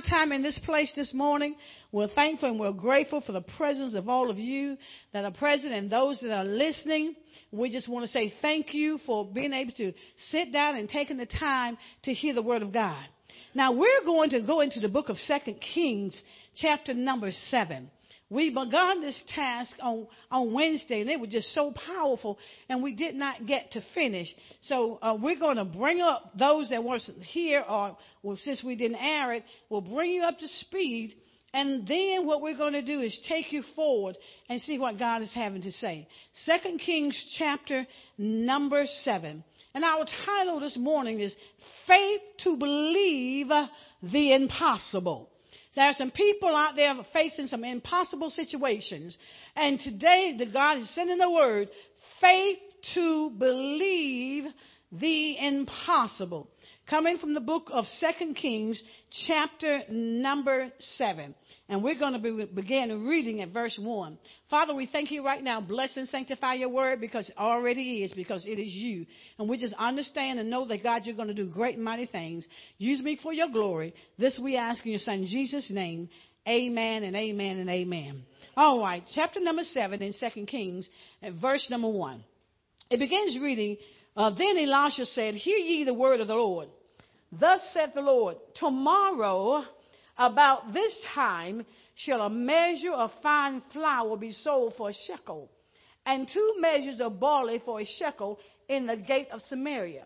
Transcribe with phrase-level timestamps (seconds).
[0.00, 1.54] our time in this place this morning.
[1.92, 4.76] We're thankful and we're grateful for the presence of all of you
[5.12, 7.16] that are present and those that are listening.
[7.50, 11.16] We just want to say thank you for being able to sit down and taking
[11.16, 13.04] the time to hear the word of God.
[13.54, 16.20] Now we're going to go into the book of Second Kings,
[16.54, 17.90] chapter number seven.
[18.30, 22.38] We began this task on, on Wednesday, and it was just so powerful,
[22.68, 24.32] and we did not get to finish.
[24.62, 28.76] So uh, we're going to bring up those that weren't here, or well, since we
[28.76, 31.16] didn't air it, we'll bring you up to speed.
[31.52, 34.16] And then what we're going to do is take you forward
[34.48, 36.06] and see what God is having to say.
[36.44, 37.84] Second Kings chapter
[38.16, 39.42] number seven.
[39.74, 41.34] And our title this morning is
[41.88, 43.48] Faith to Believe
[44.04, 45.29] the Impossible.
[45.74, 49.16] There are some people out there facing some impossible situations.
[49.54, 51.68] And today, the God is sending a word
[52.20, 52.58] faith
[52.94, 54.44] to believe
[54.92, 56.48] the impossible.
[56.88, 58.82] Coming from the book of Second Kings,
[59.28, 61.34] chapter number 7.
[61.70, 64.18] And we're going to be, begin reading at verse 1.
[64.50, 65.60] Father, we thank you right now.
[65.60, 69.06] Bless and sanctify your word because it already is, because it is you.
[69.38, 72.06] And we just understand and know that, God, you're going to do great and mighty
[72.06, 72.44] things.
[72.78, 73.94] Use me for your glory.
[74.18, 76.08] This we ask in your son Jesus' name.
[76.48, 78.24] Amen and amen and amen.
[78.56, 80.88] All right, chapter number 7 in 2 Kings,
[81.40, 82.24] verse number 1.
[82.90, 83.76] It begins reading,
[84.16, 86.68] uh, Then Elisha said, Hear ye the word of the Lord.
[87.30, 89.66] Thus saith the Lord, Tomorrow
[90.20, 95.50] about this time shall a measure of fine flour be sold for a shekel,
[96.04, 100.04] and two measures of barley for a shekel in the gate of Samaria.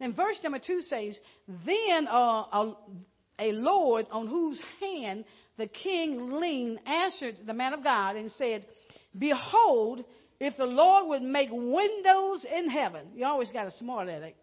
[0.00, 1.18] Then verse number two says,
[1.66, 2.74] Then uh, a,
[3.38, 5.26] a Lord on whose hand
[5.58, 8.66] the king leaned answered the man of God and said,
[9.16, 10.04] Behold,
[10.40, 14.36] if the Lord would make windows in heaven, you always got a smart aleck,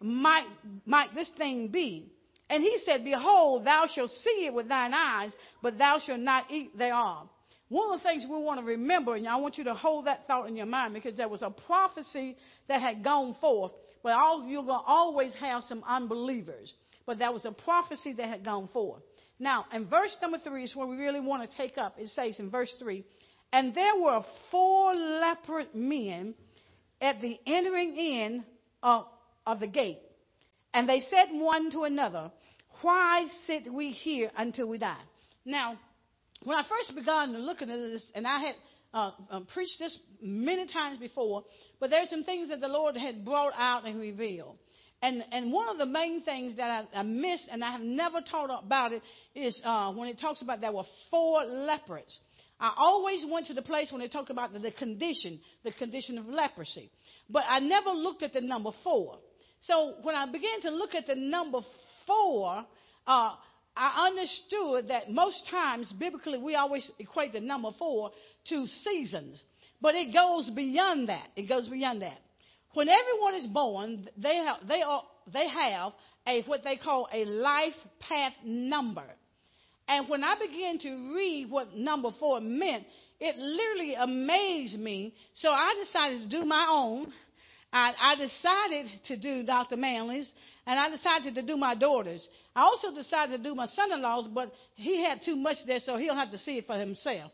[0.00, 0.46] might,
[0.84, 2.12] might this thing be?
[2.50, 5.32] And he said, Behold, thou shalt see it with thine eyes,
[5.62, 7.28] but thou shalt not eat thereof.
[7.68, 10.26] One of the things we want to remember, and I want you to hold that
[10.26, 12.36] thought in your mind because there was a prophecy
[12.68, 13.72] that had gone forth,
[14.02, 16.72] but all, you're going to always have some unbelievers.
[17.04, 19.02] But there was a prophecy that had gone forth.
[19.38, 21.96] Now, in verse number three is where we really want to take up.
[21.98, 23.04] It says in verse three,
[23.52, 26.34] and there were four leopard men
[27.00, 28.44] at the entering in
[28.82, 29.06] of,
[29.46, 30.00] of the gate.
[30.74, 32.30] And they said one to another,
[32.82, 34.96] Why sit we here until we die?
[35.44, 35.78] Now,
[36.44, 38.54] when I first began to look at this, and I had
[38.94, 41.44] uh, uh, preached this many times before,
[41.80, 44.56] but there's some things that the Lord had brought out and revealed.
[45.02, 48.20] And, and one of the main things that I, I missed, and I have never
[48.20, 49.02] taught about it,
[49.34, 52.18] is uh, when it talks about there were four lepers.
[52.60, 56.18] I always went to the place when they talked about the, the condition, the condition
[56.18, 56.90] of leprosy.
[57.30, 59.18] But I never looked at the number four.
[59.60, 61.60] So when I began to look at the number
[62.08, 62.64] four,
[63.06, 63.34] uh,
[63.76, 68.10] I understood that most times, biblically, we always equate the number four
[68.48, 69.40] to seasons.
[69.80, 71.28] But it goes beyond that.
[71.36, 72.18] It goes beyond that.
[72.74, 75.92] When everyone is born, they have, they are, they have
[76.26, 79.04] a, what they call a life path number.
[79.86, 82.84] And when I began to read what number four meant,
[83.20, 85.14] it literally amazed me.
[85.36, 87.12] So I decided to do my own
[87.72, 89.76] I, I decided to do Dr.
[89.76, 90.30] Manley's,
[90.68, 92.28] and I decided to do my daughter's.
[92.54, 96.14] I also decided to do my son-in-law's, but he had too much there, so he'll
[96.14, 97.32] have to see it for himself.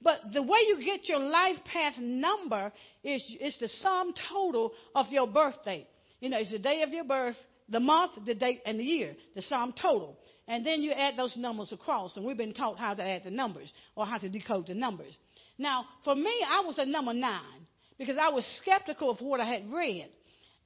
[0.00, 5.08] But the way you get your life path number is it's the sum total of
[5.10, 5.88] your birth date.
[6.20, 7.34] You know, it's the day of your birth,
[7.68, 10.16] the month, the date, and the year, the sum total.
[10.46, 13.32] And then you add those numbers across, and we've been taught how to add the
[13.32, 15.12] numbers or how to decode the numbers.
[15.58, 17.66] Now, for me, I was a number nine
[17.98, 20.08] because I was skeptical of what I had read.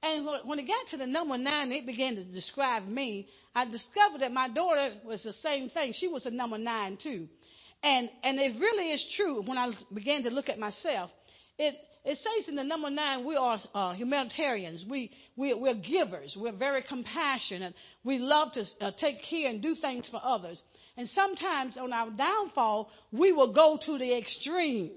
[0.02, 3.28] And when it got to the number nine, it began to describe me.
[3.54, 5.92] I discovered that my daughter was the same thing.
[5.94, 7.28] She was a number nine too.
[7.82, 11.10] And, and it really is true when I began to look at myself.
[11.58, 11.74] It,
[12.04, 14.86] it says in the number nine, we are uh, humanitarians.
[14.88, 16.34] We, we, we're givers.
[16.38, 17.74] We're very compassionate.
[18.02, 20.62] We love to uh, take care and do things for others.
[20.96, 24.92] And sometimes on our downfall, we will go to the extreme.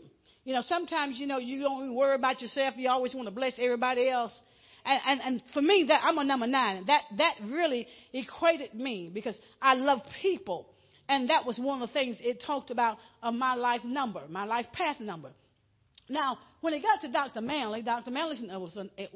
[0.46, 2.76] You know, sometimes, you know, you don't worry about yourself.
[2.78, 4.38] You always want to bless everybody else.
[4.86, 6.86] And, and, and for me, that I'm a number nine.
[6.88, 10.68] That, that really equated me because I love people.
[11.08, 14.46] And that was one of the things it talked about of my life number, my
[14.46, 15.32] life path number.
[16.10, 17.42] Now, when it got to Dr.
[17.42, 18.12] Manley, Dr.
[18.12, 19.10] Manley was an, it,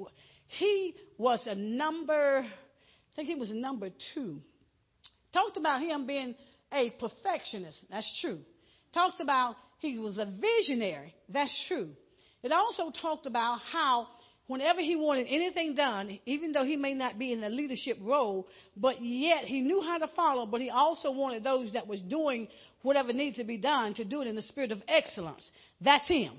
[0.47, 4.41] he was a number, I think he was a number two.
[5.33, 6.35] Talked about him being
[6.71, 7.77] a perfectionist.
[7.89, 8.39] That's true.
[8.93, 11.13] Talks about he was a visionary.
[11.29, 11.89] That's true.
[12.43, 14.07] It also talked about how
[14.47, 18.47] whenever he wanted anything done, even though he may not be in the leadership role,
[18.75, 22.47] but yet he knew how to follow, but he also wanted those that was doing
[22.81, 25.49] whatever needed to be done to do it in the spirit of excellence.
[25.81, 26.33] That's him.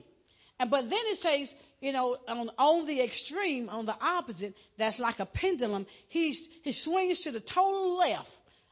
[0.59, 4.99] And but then it says, you know, on, on the extreme, on the opposite, that's
[4.99, 5.87] like a pendulum.
[6.09, 8.29] He's he swings to the total left.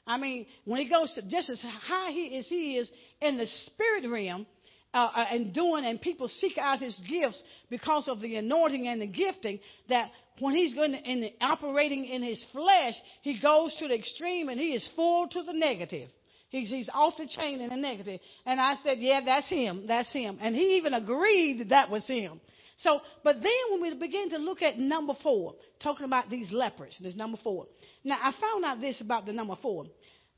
[0.07, 2.91] I mean, when he goes to just as high he, as he is
[3.21, 4.47] in the spirit realm,
[4.95, 9.01] uh, uh, and doing, and people seek out his gifts because of the anointing and
[9.01, 9.61] the gifting.
[9.89, 14.49] That when he's going in the, operating in his flesh, he goes to the extreme
[14.49, 16.09] and he is full to the negative.
[16.49, 18.21] He's, he's off the chain in the negative.
[18.45, 19.87] And I said, yeah, that's him.
[19.87, 20.39] That's him.
[20.41, 22.41] And he even agreed that that was him.
[22.79, 26.97] So, but then when we begin to look at number four, talking about these lepers,
[27.01, 27.67] there's number four.
[28.05, 29.87] Now, I found out this about the number four.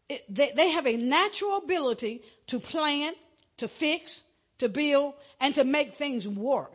[0.08, 3.12] It, they, they have a natural ability to plan,
[3.58, 4.20] to fix,
[4.58, 6.72] to build, and to make things work.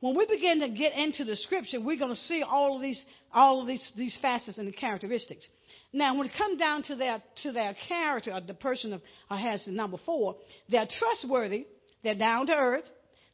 [0.00, 3.02] When we begin to get into the scripture, we're going to see all of these,
[3.32, 5.48] all of these, these facets and the characteristics.
[5.92, 9.64] Now, when it comes down to their, to their character, the person of, uh, has
[9.64, 10.36] the number four,
[10.68, 11.66] they're trustworthy,
[12.04, 12.84] they're down to earth,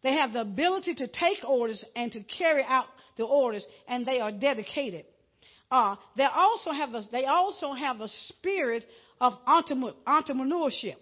[0.02, 2.86] they have the ability to take orders and to carry out
[3.16, 5.04] the orders, and they are dedicated.
[5.70, 8.84] Uh, they also have a, they also have a spirit
[9.20, 10.96] of entrepreneurship,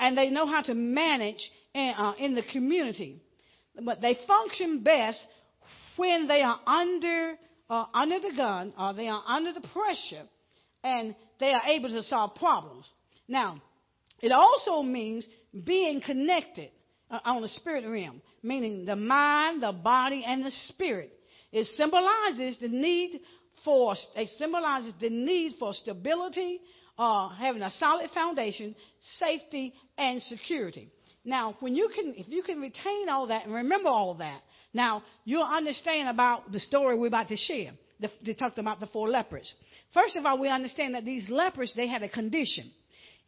[0.00, 3.20] and they know how to manage in, uh, in the community.
[3.84, 5.18] But they function best
[5.96, 7.34] when they are under,
[7.68, 10.26] uh, under the gun or they are under the pressure
[10.82, 12.90] and they are able to solve problems.
[13.28, 13.60] Now,
[14.20, 15.26] it also means
[15.64, 16.70] being connected
[17.10, 21.12] uh, on the spirit realm, meaning the mind, the body, and the spirit.
[21.52, 23.20] It symbolizes the need
[23.64, 26.60] for it symbolizes the need for stability,
[26.96, 28.74] uh, having a solid foundation,
[29.18, 30.90] safety, and security.
[31.26, 34.40] Now, when you can, if you can retain all that and remember all that,
[34.72, 37.72] now you'll understand about the story we're about to share.
[37.98, 39.52] The, they talked about the four lepers.
[39.92, 42.70] First of all, we understand that these lepers, they had a condition.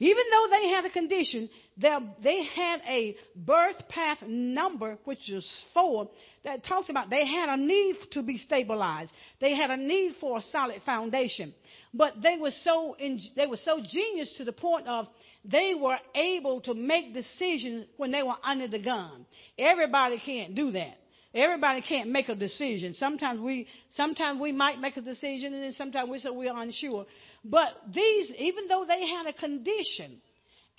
[0.01, 6.09] Even though they had a condition, they had a birth path number, which is four,
[6.45, 9.11] that talks about they had a need to be stabilized.
[9.41, 11.53] They had a need for a solid foundation.
[11.93, 12.97] But they were so,
[13.35, 15.09] they were so genius to the point of
[15.51, 19.25] they were able to make decisions when they were under the gun.
[19.59, 20.99] Everybody can't do that.
[21.35, 22.95] Everybody can't make a decision.
[22.95, 27.07] Sometimes we, sometimes we might make a decision, and then sometimes we say we're unsure.
[27.45, 30.21] But these, even though they had a condition,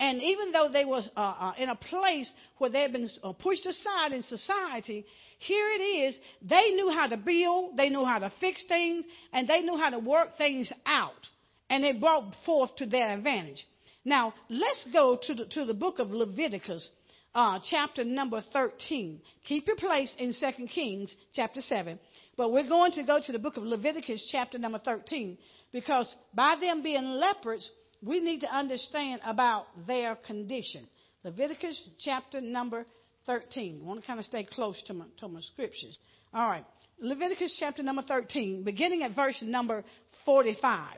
[0.00, 3.32] and even though they were uh, uh, in a place where they had been uh,
[3.32, 5.04] pushed aside in society,
[5.38, 6.18] here it is.
[6.42, 9.90] They knew how to build, they knew how to fix things, and they knew how
[9.90, 11.28] to work things out,
[11.68, 13.64] and it brought forth to their advantage.
[14.04, 16.88] Now, let's go to the, to the book of Leviticus,
[17.34, 19.20] uh, chapter number 13.
[19.46, 21.98] Keep your place in 2 Kings, chapter 7.
[22.36, 25.36] But we're going to go to the book of Leviticus, chapter number 13,
[25.72, 27.68] because by them being lepers,
[28.02, 30.86] we need to understand about their condition.
[31.22, 32.86] Leviticus, chapter number
[33.26, 33.80] 13.
[33.82, 35.98] I want to kind of stay close to my, to my scriptures.
[36.32, 36.64] All right.
[36.98, 39.84] Leviticus, chapter number 13, beginning at verse number
[40.24, 40.96] 45.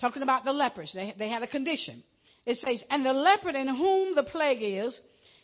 [0.00, 0.92] Talking about the lepers.
[0.94, 2.04] They, they had a condition.
[2.48, 4.98] It says, And the leper in whom the plague is,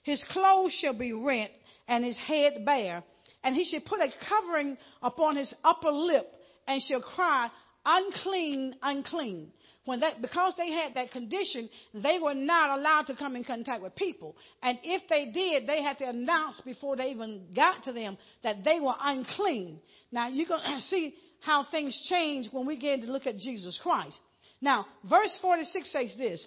[0.04, 1.50] his clothes shall be rent,
[1.86, 3.04] and his head bare,
[3.44, 6.26] and he shall put a covering upon his upper lip,
[6.66, 7.50] and shall cry,
[7.84, 9.52] Unclean, unclean.
[9.84, 13.82] When that, because they had that condition, they were not allowed to come in contact
[13.82, 14.34] with people.
[14.62, 18.64] And if they did, they had to announce before they even got to them that
[18.64, 19.78] they were unclean.
[20.10, 23.78] Now you're going to see how things change when we get to look at Jesus
[23.82, 24.18] Christ.
[24.62, 26.46] Now, verse 46 says this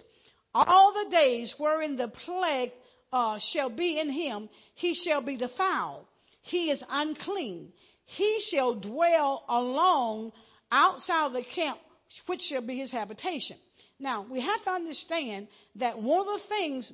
[0.54, 2.72] all the days wherein the plague
[3.12, 6.04] uh, shall be in him, he shall be defiled.
[6.42, 7.72] He is unclean.
[8.04, 10.32] He shall dwell alone
[10.72, 11.78] outside the camp,
[12.26, 13.58] which shall be his habitation.
[14.00, 16.92] Now, we have to understand that one of the things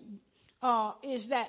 [0.62, 1.48] uh, is that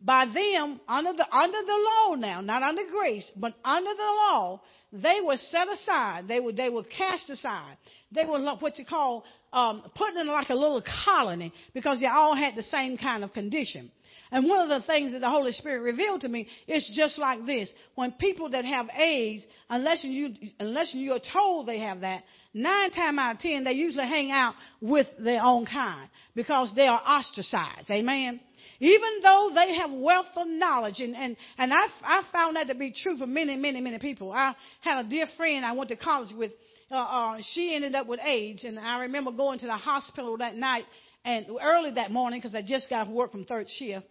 [0.00, 4.62] by them, under the, under the law now, not under grace, but under the law,
[4.92, 6.26] they were set aside.
[6.26, 7.76] They were, they were cast aside.
[8.12, 12.34] They were what you call um, put in like a little colony because they all
[12.34, 13.90] had the same kind of condition.
[14.32, 17.46] And one of the things that the Holy Spirit revealed to me is just like
[17.46, 17.72] this.
[17.96, 22.22] When people that have AIDS, unless you, unless you are told they have that,
[22.54, 26.86] nine times out of ten, they usually hang out with their own kind because they
[26.86, 27.90] are ostracized.
[27.90, 28.40] Amen.
[28.80, 32.74] Even though they have wealth of knowledge, and, and, and I, I found that to
[32.74, 34.32] be true for many, many, many people.
[34.32, 36.52] I had a dear friend I went to college with
[36.90, 38.64] uh, uh, she ended up with AIDS.
[38.64, 40.84] And I remember going to the hospital that night
[41.24, 44.06] and early that morning because I just got off work from third shift.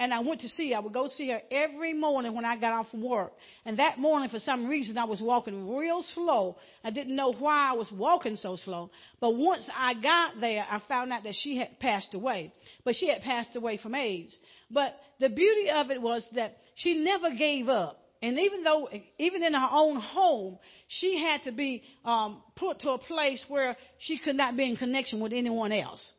[0.00, 0.76] And I went to see her.
[0.76, 3.32] I would go see her every morning when I got off from work.
[3.64, 6.56] And that morning, for some reason, I was walking real slow.
[6.82, 8.90] I didn't know why I was walking so slow.
[9.20, 12.52] But once I got there, I found out that she had passed away.
[12.84, 14.36] But she had passed away from AIDS.
[14.68, 18.00] But the beauty of it was that she never gave up.
[18.20, 20.58] And even though, even in her own home,
[20.88, 24.76] she had to be um, put to a place where she could not be in
[24.76, 26.12] connection with anyone else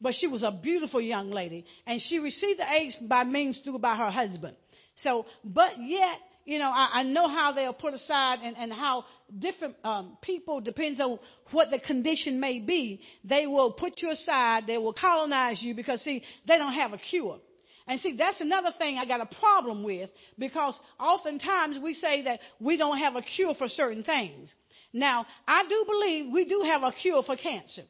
[0.00, 1.64] but she was a beautiful young lady.
[1.86, 4.56] And she received the AIDS by means through by her husband.
[4.96, 8.72] So, but yet, you know, I, I know how they are put aside and, and
[8.72, 9.04] how
[9.38, 11.18] different um, people, depends on
[11.52, 16.02] what the condition may be, they will put you aside, they will colonize you because,
[16.02, 17.38] see, they don't have a cure.
[17.86, 22.40] And see, that's another thing I got a problem with because oftentimes we say that
[22.58, 24.54] we don't have a cure for certain things.
[24.92, 27.82] Now, I do believe we do have a cure for cancer.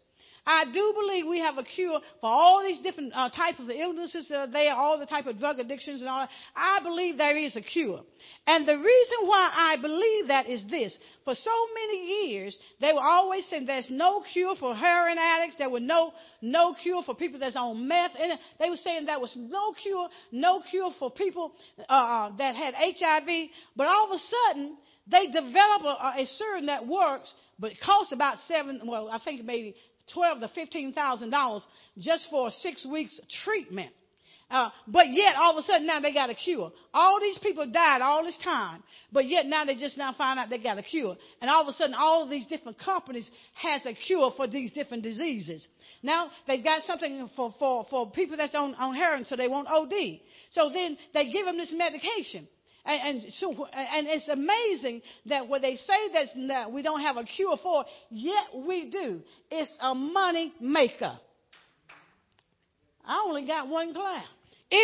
[0.47, 4.29] I do believe we have a cure for all these different uh, types of illnesses
[4.29, 6.31] that are there, all the type of drug addictions and all that.
[6.55, 8.03] I believe there is a cure.
[8.47, 10.97] And the reason why I believe that is this.
[11.25, 15.57] For so many years, they were always saying there's no cure for heroin addicts.
[15.57, 18.13] There was no, no cure for people that's on meth.
[18.19, 21.53] And they were saying there was no cure, no cure for people
[21.89, 23.49] uh, uh that had HIV.
[23.77, 28.13] But all of a sudden, they develop a, a serum that works, but it costs
[28.13, 29.75] about seven, well, I think maybe
[30.13, 31.63] twelve to fifteen thousand dollars
[31.99, 33.93] just for six weeks treatment.
[34.51, 36.71] Uh, but yet all of a sudden now they got a cure.
[36.93, 40.51] All these people died all this time, but yet now they just now find out
[40.51, 41.17] they got a cure.
[41.41, 44.71] And all of a sudden all of these different companies has a cure for these
[44.73, 45.67] different diseases.
[46.03, 49.67] Now they've got something for, for, for people that's on, on heroin so they won't
[49.67, 50.21] OD.
[50.51, 52.47] So then they give them this medication.
[52.87, 57.25] And, and, so, and it's amazing that when they say that we don't have a
[57.25, 59.23] cure for, yet we do.
[59.51, 61.19] It's a money maker.
[63.07, 64.25] I only got one clap.
[64.71, 64.77] It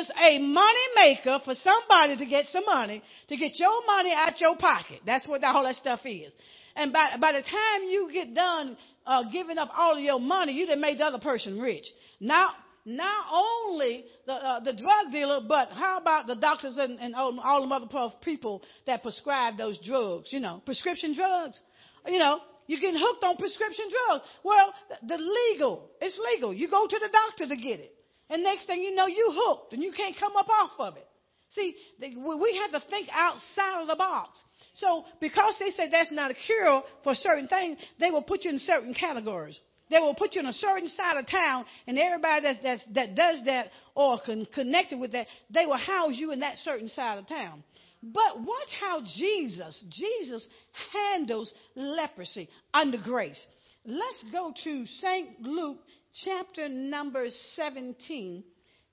[0.00, 4.40] is a money maker for somebody to get some money, to get your money out
[4.40, 5.00] your pocket.
[5.06, 6.32] That's what all that stuff is.
[6.76, 10.52] And by, by the time you get done uh, giving up all of your money,
[10.52, 11.86] you done made the other person rich.
[12.20, 12.50] Now,
[12.88, 17.38] not only the, uh, the drug dealer, but how about the doctors and, and all,
[17.40, 21.60] all the other people that prescribe those drugs, you know, prescription drugs.
[22.06, 24.24] You know, you're getting hooked on prescription drugs.
[24.42, 24.72] Well,
[25.06, 26.54] the, legal, it's legal.
[26.54, 27.94] You go to the doctor to get it.
[28.30, 31.06] And next thing you know, you hooked and you can't come up off of it.
[31.50, 34.38] See, we have to think outside of the box.
[34.74, 38.50] So because they say that's not a cure for certain things, they will put you
[38.50, 39.58] in certain categories.
[39.90, 43.14] They will put you in a certain side of town, and everybody that's, that's, that
[43.14, 47.18] does that or con- connected with that, they will house you in that certain side
[47.18, 47.64] of town.
[48.02, 50.46] But watch how Jesus, Jesus
[50.92, 53.44] handles leprosy under grace.
[53.84, 55.40] Let's go to St.
[55.42, 55.78] Luke
[56.24, 58.44] chapter number 17.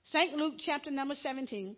[0.04, 0.32] St.
[0.34, 1.76] Luke chapter number 17.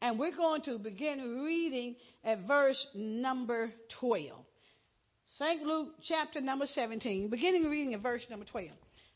[0.00, 4.32] And we're going to begin reading at verse number 12.
[5.38, 5.62] St.
[5.62, 8.68] Luke chapter number 17, beginning reading at verse number 12.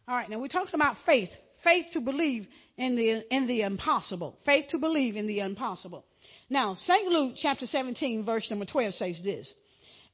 [0.08, 1.28] All right, now we're talking about faith.
[1.62, 4.36] Faith to believe in the, in the impossible.
[4.44, 6.04] Faith to believe in the impossible.
[6.50, 7.06] Now, St.
[7.06, 9.52] Luke chapter 17, verse number 12 says this.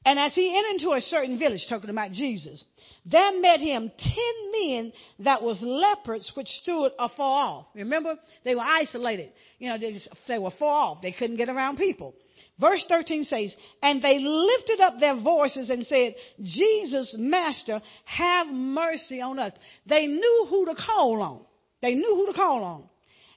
[0.05, 2.63] And as he entered into a certain village, talking about Jesus,
[3.03, 7.65] there met him ten men that was lepers which stood afar off.
[7.73, 9.31] Remember, they were isolated.
[9.57, 11.01] You know, they, just, they were far off.
[11.01, 12.13] They couldn't get around people.
[12.59, 19.19] Verse 13 says, And they lifted up their voices and said, Jesus, Master, have mercy
[19.21, 19.53] on us.
[19.85, 21.41] They knew who to call on.
[21.81, 22.83] They knew who to call on.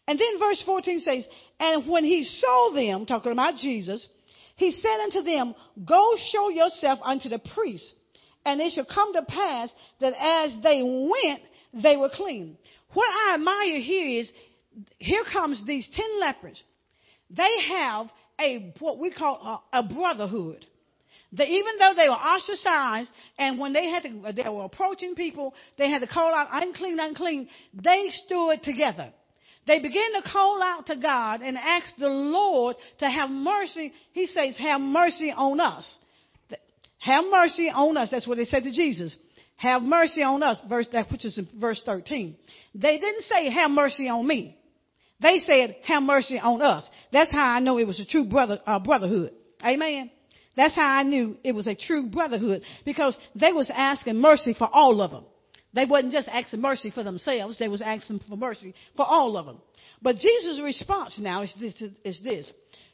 [0.06, 1.26] And then verse 14 says,
[1.58, 4.06] And when he saw them, talking about Jesus,
[4.56, 7.92] he said unto them, Go show yourself unto the priest.
[8.46, 11.42] And it shall come to pass that as they went,
[11.74, 12.56] they were clean.
[12.94, 14.32] What I admire here is,
[14.98, 16.62] here comes these ten lepers.
[17.30, 18.08] They have
[18.40, 20.64] a what we call a, a brotherhood.
[21.30, 25.54] They, even though they were ostracized, and when they had to, they were approaching people,
[25.76, 27.48] they had to call out unclean, unclean.
[27.74, 29.12] They stood together.
[29.66, 33.92] They began to call out to God and ask the Lord to have mercy.
[34.12, 35.98] He says, "Have mercy on us."
[37.00, 38.10] Have mercy on us.
[38.10, 39.16] That's what they said to Jesus.
[39.56, 40.58] Have mercy on us.
[40.68, 42.36] Verse that which is in verse 13.
[42.74, 44.57] They didn't say, "Have mercy on me."
[45.20, 46.88] They said, have mercy on us.
[47.12, 49.32] That's how I know it was a true brother, uh, brotherhood.
[49.64, 50.10] Amen.
[50.56, 54.68] That's how I knew it was a true brotherhood because they was asking mercy for
[54.70, 55.24] all of them.
[55.74, 57.58] They wasn't just asking mercy for themselves.
[57.58, 59.58] They was asking for mercy for all of them.
[60.00, 62.50] But Jesus' response now is this, is this.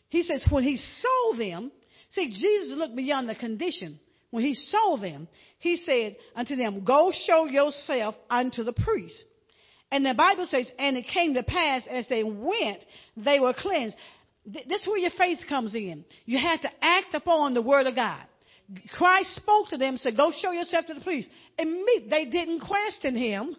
[0.08, 1.72] He says, when he saw them,
[2.10, 3.98] see, Jesus looked beyond the condition.
[4.30, 5.28] When he saw them,
[5.58, 9.22] he said unto them, go show yourself unto the priest.
[9.90, 12.84] And the Bible says, and it came to pass as they went,
[13.16, 13.96] they were cleansed.
[14.46, 16.04] This is where your faith comes in.
[16.26, 18.24] You have to act upon the word of God.
[18.96, 21.28] Christ spoke to them, said, Go show yourself to the priest.
[21.58, 23.56] And they didn't question him.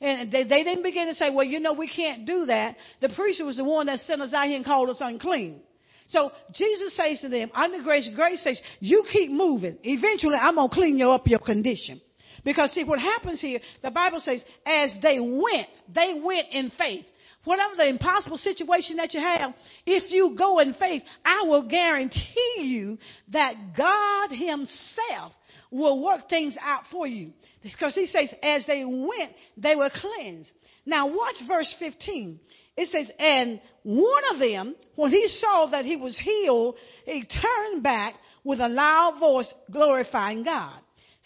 [0.00, 2.76] And they, they didn't begin to say, Well, you know, we can't do that.
[3.00, 5.60] The priest was the one that sent us out here and called us unclean.
[6.08, 9.76] So Jesus says to them, under grace, grace says, you keep moving.
[9.82, 12.00] Eventually, I'm going to clean you up your condition.
[12.48, 17.04] Because see, what happens here, the Bible says, as they went, they went in faith.
[17.44, 19.52] Whatever the impossible situation that you have,
[19.84, 22.96] if you go in faith, I will guarantee you
[23.34, 25.34] that God Himself
[25.70, 27.32] will work things out for you.
[27.62, 30.50] Because He says, as they went, they were cleansed.
[30.86, 32.40] Now watch verse 15.
[32.78, 37.82] It says, and one of them, when he saw that he was healed, he turned
[37.82, 40.80] back with a loud voice, glorifying God.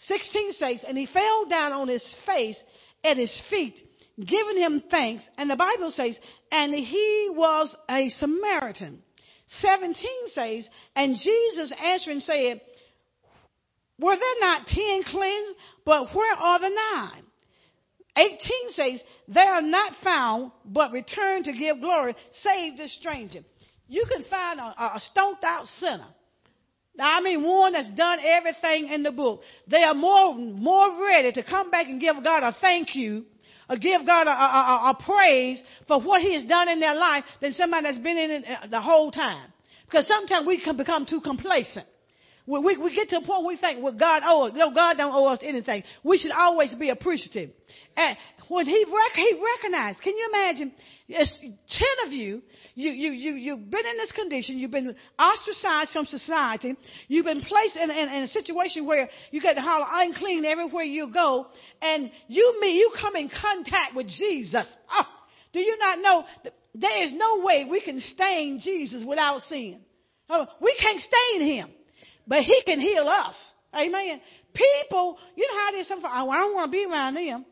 [0.07, 2.61] 16 says, and he fell down on his face
[3.03, 3.75] at his feet,
[4.17, 5.23] giving him thanks.
[5.37, 6.17] And the Bible says,
[6.51, 9.01] and he was a Samaritan.
[9.61, 9.95] 17
[10.27, 12.61] says, and Jesus answering said,
[13.99, 15.55] were there not ten cleansed?
[15.85, 17.23] But where are the nine?
[18.15, 18.37] 18
[18.69, 23.39] says, They are not found, but return to give glory, save the stranger.
[23.87, 26.07] You can find a, a stoned out sinner.
[26.99, 29.41] I mean, one that's done everything in the book.
[29.67, 33.25] They are more, more ready to come back and give God a thank you,
[33.69, 36.93] or give God a, a, a, a praise for what He has done in their
[36.93, 39.51] life than somebody that's been in it uh, the whole time.
[39.85, 41.87] Because sometimes we can become too complacent.
[42.45, 44.57] We, we, we get to a point where we think, well, God owes us.
[44.57, 45.83] No, God don't owe us anything.
[46.03, 47.51] We should always be appreciative.
[47.95, 48.17] And
[48.49, 50.73] when he, rec- he recognized, can you imagine?
[51.07, 52.41] It's ten of you,
[52.75, 56.75] you, you, you, you've been in this condition, you've been ostracized from society,
[57.07, 60.83] you've been placed in, in, in a situation where you get to holler unclean everywhere
[60.83, 61.47] you go,
[61.81, 64.65] and you me, you come in contact with Jesus.
[64.91, 65.05] Oh,
[65.51, 69.81] do you not know that there is no way we can stain Jesus without sin?
[70.29, 71.69] Oh, we can't stain him,
[72.27, 73.35] but he can heal us.
[73.75, 74.21] Amen.
[74.53, 75.87] People, you know how is.
[75.87, 77.45] Some, oh, I don't want to be around them.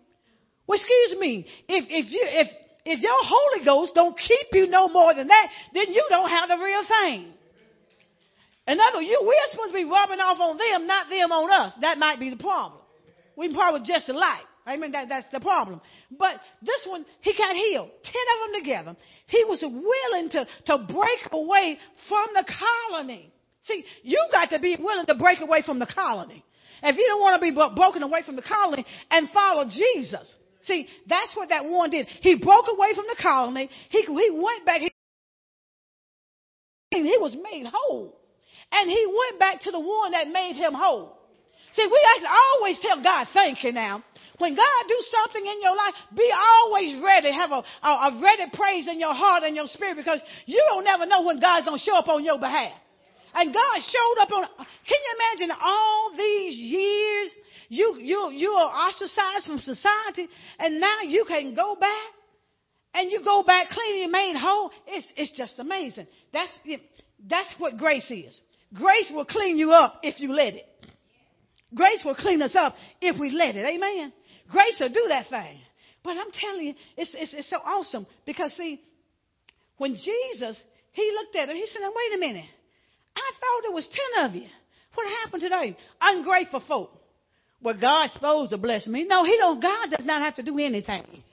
[0.68, 1.48] Well, excuse me.
[1.68, 2.48] If, if you, if,
[2.86, 6.48] if your Holy Ghost don't keep you no more than that, then you don't have
[6.50, 7.34] the real thing.
[8.68, 11.51] In other words, you, we're supposed to be rubbing off on them, not them on
[11.51, 11.74] us.
[11.81, 12.81] That might be the problem.
[13.36, 14.46] We probably just alike.
[14.66, 15.81] I mean, that, that's the problem.
[16.12, 17.90] But this one, he got healed.
[18.03, 18.98] Ten of them together.
[19.25, 23.34] He was willing to, to break away from the colony.
[23.66, 26.44] See, you got to be willing to break away from the colony.
[26.84, 30.88] If you don't want to be broken away from the colony and follow Jesus, See,
[31.08, 32.08] that's what that one did.
[32.22, 33.70] He broke away from the colony.
[33.90, 34.82] He, he went back.
[34.82, 34.92] He,
[36.92, 38.18] he was made whole.
[38.72, 41.18] And he went back to the one that made him whole.
[41.74, 42.08] See, we
[42.58, 44.04] always tell God, thank you now.
[44.38, 47.32] When God do something in your life, be always ready.
[47.32, 50.84] Have a, a, a ready praise in your heart and your spirit because you don't
[50.84, 52.74] never know when God's going to show up on your behalf.
[53.33, 57.31] And God showed up on, can you imagine all these years
[57.70, 60.27] you, you, you are ostracized from society
[60.59, 62.11] and now you can go back
[62.94, 64.72] and you go back clean and made whole.
[64.87, 66.07] It's, it's just amazing.
[66.33, 66.51] That's,
[67.29, 68.37] that's what grace is.
[68.74, 70.65] Grace will clean you up if you let it.
[71.74, 73.65] Grace will clean us up if we let it.
[73.65, 74.11] Amen.
[74.50, 75.57] Grace will do that thing.
[76.03, 78.81] But I'm telling you, it's, it's, it's so awesome because see,
[79.77, 82.50] when Jesus, he looked at him, he said, now wait a minute.
[83.16, 84.48] I thought there was 10 of you.
[84.94, 85.78] What happened today?
[86.00, 86.92] Ungrateful folk.
[87.62, 89.06] Well, God's supposed to bless me.
[89.06, 89.62] No, He don't.
[89.62, 91.24] God does not have to do anything.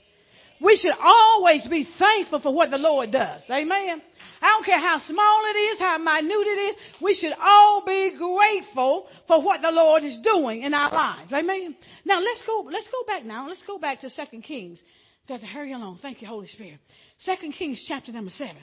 [0.60, 3.42] We should always be thankful for what the Lord does.
[3.48, 4.02] Amen.
[4.40, 6.76] I don't care how small it is, how minute it is.
[7.00, 11.32] We should all be grateful for what the Lord is doing in our lives.
[11.32, 11.76] Amen.
[12.04, 12.68] Now let's go.
[12.70, 13.48] Let's go back now.
[13.48, 14.82] Let's go back to Second Kings.
[15.28, 15.98] Got to hurry along.
[16.02, 16.78] Thank you, Holy Spirit.
[17.18, 18.62] Second Kings chapter number seven.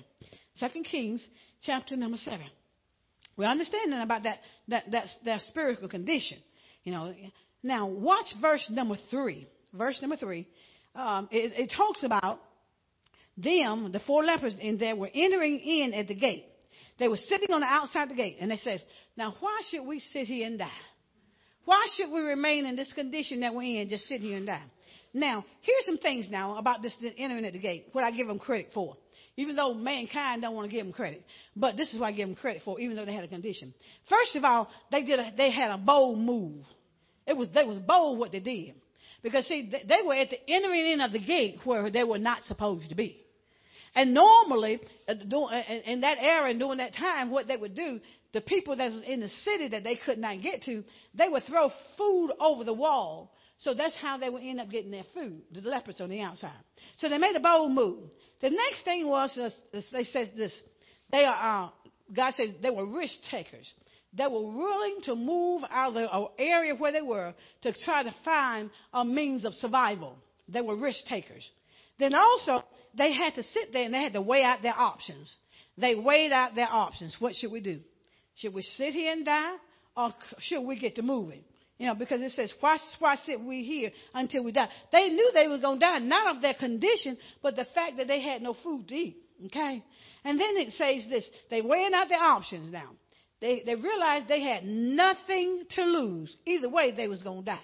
[0.55, 1.25] Second Kings
[1.61, 2.47] chapter number seven.
[3.37, 6.37] We're understanding about that that that, that spiritual condition.
[6.83, 7.13] You know,
[7.63, 9.47] now, watch verse number three.
[9.73, 10.47] Verse number three.
[10.95, 12.39] Um, it, it talks about
[13.35, 16.45] them, the four lepers in there, were entering in at the gate.
[16.99, 18.81] They were sitting on the outside the gate, and it says,
[19.17, 20.69] "Now, why should we sit here and die?
[21.65, 24.63] Why should we remain in this condition that we're in, just sit here and die?"
[25.13, 27.87] Now, here's some things now about this entering at the gate.
[27.93, 28.95] What I give them credit for,
[29.37, 31.23] even though mankind don't want to give them credit,
[31.55, 33.73] but this is what I give them credit for, even though they had a condition.
[34.09, 36.61] First of all, they did a, they had a bold move.
[37.27, 38.75] It was, they was bold what they did.
[39.23, 42.43] Because see, they were at the entering in of the gate where they were not
[42.43, 43.17] supposed to be.
[43.95, 47.99] And normally, uh, uh, in that era and during that time, what they would do,
[48.33, 50.83] the people that was in the city that they could not get to,
[51.17, 54.91] they would throw food over the wall So that's how they would end up getting
[54.91, 56.51] their food, the lepers on the outside.
[56.97, 58.09] So they made a bold move.
[58.41, 59.49] The next thing was, uh,
[59.91, 60.59] they said this,
[61.11, 61.69] they are, uh,
[62.13, 63.71] God said they were risk takers.
[64.13, 68.03] They were willing to move out of the uh, area where they were to try
[68.03, 70.17] to find a means of survival.
[70.47, 71.49] They were risk takers.
[71.99, 72.63] Then also,
[72.97, 75.35] they had to sit there and they had to weigh out their options.
[75.77, 77.15] They weighed out their options.
[77.19, 77.79] What should we do?
[78.35, 79.55] Should we sit here and die
[79.95, 81.43] or should we get to moving?
[81.77, 84.69] You know, because it says, why, why sit we here until we die?
[84.93, 88.07] They knew they were going to die, not of their condition, but the fact that
[88.07, 89.17] they had no food to eat.
[89.47, 89.83] Okay?
[90.23, 92.91] And then it says this they weighing out their options now.
[93.41, 96.35] They, they realized they had nothing to lose.
[96.45, 97.59] Either way, they was going to die.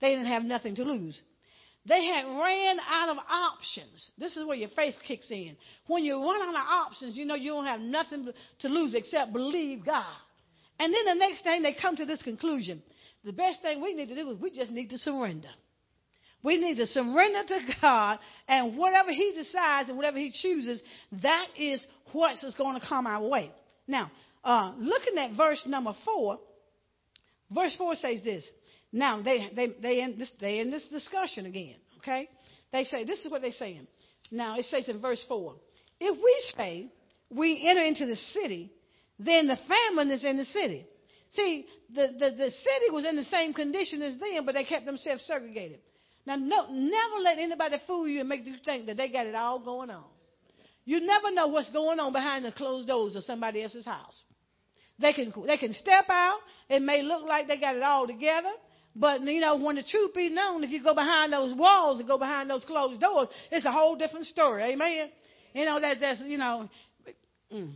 [0.00, 1.20] They didn't have nothing to lose.
[1.86, 4.10] They had ran out of options.
[4.18, 5.56] This is where your faith kicks in.
[5.86, 8.28] When you run out of options, you know you don't have nothing
[8.60, 10.06] to lose except believe God.
[10.78, 12.82] And then the next thing they come to this conclusion.
[13.24, 15.48] The best thing we need to do is we just need to surrender.
[16.42, 20.82] We need to surrender to God, and whatever He decides and whatever He chooses,
[21.22, 23.50] that is what's going to come our way.
[23.88, 24.10] Now,
[24.44, 26.38] uh, looking at verse number four,
[27.50, 28.48] verse four says this.
[28.92, 31.76] Now they they they in this they in this discussion again.
[31.98, 32.28] Okay,
[32.72, 33.86] they say this is what they're saying.
[34.30, 35.56] Now it says in verse four,
[36.00, 36.92] if we say
[37.30, 38.72] we enter into the city,
[39.18, 40.86] then the famine is in the city.
[41.30, 44.86] See, the, the, the city was in the same condition as them, but they kept
[44.86, 45.80] themselves segregated.
[46.26, 49.34] Now, no, never let anybody fool you and make you think that they got it
[49.34, 50.04] all going on.
[50.84, 54.22] You never know what's going on behind the closed doors of somebody else's house.
[54.98, 56.38] They can, they can step out.
[56.68, 58.50] It may look like they got it all together.
[58.96, 62.08] But, you know, when the truth be known, if you go behind those walls and
[62.08, 64.62] go behind those closed doors, it's a whole different story.
[64.62, 65.10] Amen?
[65.54, 66.68] You know, that, that's, you know,
[67.52, 67.72] mm,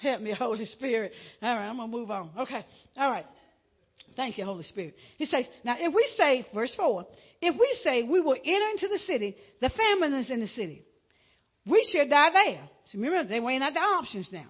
[0.00, 1.12] help me, Holy Spirit.
[1.42, 2.30] All right, I'm going to move on.
[2.38, 2.64] Okay.
[2.96, 3.26] All right.
[4.16, 4.94] Thank you, Holy Spirit.
[5.16, 7.06] He says, now if we say, verse 4,
[7.40, 10.82] if we say we will enter into the city, the famine is in the city,
[11.66, 12.68] we shall die there.
[12.86, 14.46] So remember, they weighing out the options now.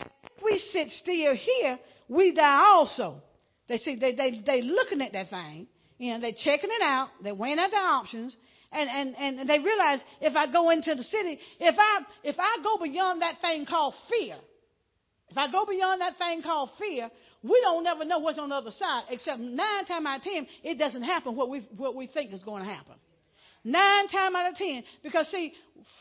[0.00, 3.22] If we sit still here, we die also.
[3.68, 5.66] They see they they they looking at that thing,
[5.98, 8.36] you know, they're checking it out, they're weighing out the options,
[8.70, 12.58] and, and, and they realize if I go into the city, if I if I
[12.62, 14.36] go beyond that thing called fear,
[15.34, 17.10] if I go beyond that thing called fear,
[17.42, 20.46] we don't never know what's on the other side, except nine times out of ten,
[20.62, 22.94] it doesn't happen what we what we think is going to happen.
[23.64, 24.84] Nine times out of ten.
[25.02, 25.52] Because see,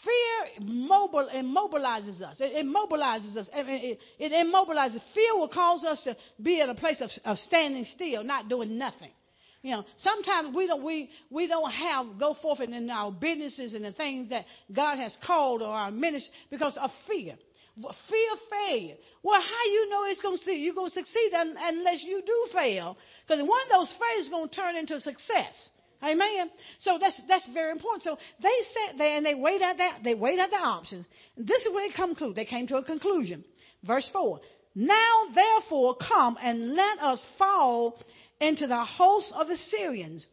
[0.04, 2.38] fear mobile, immobilizes us.
[2.40, 3.48] It immobilizes us.
[3.52, 5.02] It, it, it immobilizes.
[5.16, 8.78] Fear will cause us to be in a place of, of standing still, not doing
[8.78, 9.10] nothing.
[9.64, 13.84] You know, sometimes we don't we we don't have go forth in our businesses and
[13.84, 17.36] the things that God has called or our ministry because of fear.
[17.76, 18.96] Fear of failure.
[19.24, 22.48] Well, how you know it's going to see you're going to succeed unless you do
[22.54, 22.98] fail?
[23.28, 25.70] Because one of those failures is going to turn into success.
[26.04, 26.52] Amen.
[26.80, 28.04] So that's that's very important.
[28.04, 31.06] So they sat there and they weighed out that they weighed out the options.
[31.38, 32.34] This is where they come to.
[32.34, 33.44] They came to a conclusion.
[33.84, 34.42] Verse four.
[34.76, 38.00] Now therefore come and let us fall
[38.40, 40.28] into the host of the Syrians.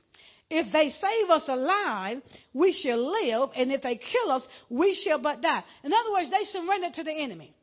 [0.51, 2.19] If they save us alive,
[2.53, 5.63] we shall live, and if they kill us, we shall but die.
[5.85, 7.55] In other words, they surrendered to the enemy.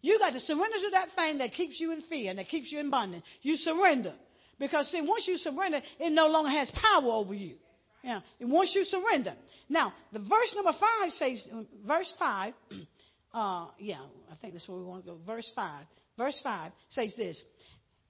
[0.00, 2.72] You got to surrender to that thing that keeps you in fear and that keeps
[2.72, 3.22] you in bondage.
[3.42, 4.14] You surrender.
[4.58, 7.54] Because see, once you surrender, it no longer has power over you.
[8.02, 8.20] Yeah.
[8.40, 9.34] And once you surrender.
[9.68, 11.42] Now, the verse number five says,
[11.86, 12.54] verse five,
[13.34, 14.00] uh, yeah,
[14.30, 15.18] I think that's where we want to go.
[15.24, 15.84] Verse five.
[16.18, 17.40] Verse five says this.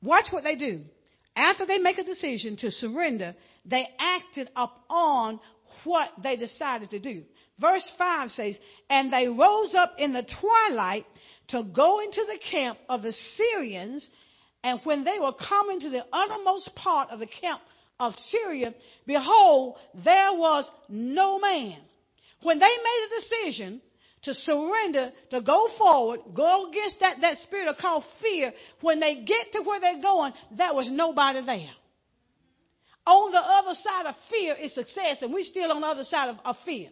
[0.02, 0.82] Watch what they do.
[1.34, 5.40] After they make a decision to surrender, they acted upon
[5.84, 7.22] what they decided to do.
[7.58, 8.58] Verse 5 says,
[8.90, 11.06] And they rose up in the twilight
[11.48, 14.08] to go into the camp of the Syrians
[14.64, 17.60] and when they were coming to the uttermost part of the camp
[17.98, 18.74] of Syria,
[19.06, 21.78] behold, there was no man.
[22.42, 23.80] When they made a decision
[24.22, 29.24] to surrender, to go forward, go against that, that spirit of called fear, when they
[29.24, 31.70] get to where they're going, there was nobody there.
[33.04, 36.28] On the other side of fear is success, and we're still on the other side
[36.28, 36.90] of, of fear.